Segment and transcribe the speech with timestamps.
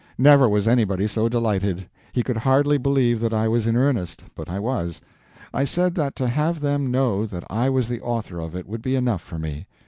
[0.17, 1.87] Never was anybody so delighted.
[2.11, 4.99] He could hardly believe that I was in earnest, but I was.
[5.53, 8.81] I said that to have them know that I was the author of it would
[8.81, 9.67] be enough for me.